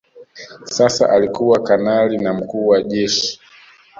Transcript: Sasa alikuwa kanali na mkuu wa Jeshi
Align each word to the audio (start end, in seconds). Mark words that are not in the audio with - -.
Sasa 0.65 1.09
alikuwa 1.09 1.63
kanali 1.63 2.17
na 2.17 2.33
mkuu 2.33 2.67
wa 2.67 2.83
Jeshi 2.83 3.39